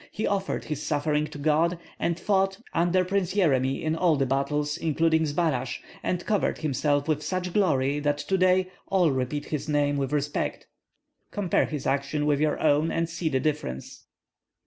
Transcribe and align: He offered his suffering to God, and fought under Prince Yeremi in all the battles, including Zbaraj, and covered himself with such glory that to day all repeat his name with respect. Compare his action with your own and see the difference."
He 0.11 0.25
offered 0.25 0.63
his 0.65 0.81
suffering 0.81 1.27
to 1.27 1.37
God, 1.37 1.77
and 1.99 2.19
fought 2.19 2.57
under 2.73 3.05
Prince 3.05 3.35
Yeremi 3.35 3.83
in 3.83 3.95
all 3.95 4.15
the 4.15 4.25
battles, 4.25 4.75
including 4.75 5.27
Zbaraj, 5.27 5.77
and 6.01 6.25
covered 6.25 6.57
himself 6.57 7.07
with 7.07 7.21
such 7.21 7.53
glory 7.53 7.99
that 7.99 8.17
to 8.17 8.35
day 8.35 8.71
all 8.87 9.11
repeat 9.11 9.45
his 9.49 9.69
name 9.69 9.97
with 9.97 10.11
respect. 10.11 10.65
Compare 11.29 11.65
his 11.65 11.85
action 11.85 12.25
with 12.25 12.39
your 12.39 12.59
own 12.59 12.89
and 12.91 13.07
see 13.07 13.29
the 13.29 13.39
difference." 13.39 14.07